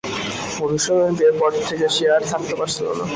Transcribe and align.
মধুসূদনের 0.57 1.13
বিয়ের 1.17 1.35
পর 1.41 1.51
থেকে 1.67 1.85
সে 1.95 2.05
আর 2.15 2.23
থাকতে 2.31 2.53
পারছিল 2.59 2.87
না। 2.99 3.05